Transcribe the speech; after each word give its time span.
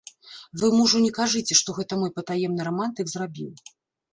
Вы 0.61 0.67
мужу 0.77 1.01
не 1.03 1.11
кажыце, 1.17 1.53
што 1.61 1.69
гэта 1.81 1.99
мой 2.01 2.11
патаемны 2.17 2.61
рамантык 2.71 3.05
зрабіў. 3.13 3.51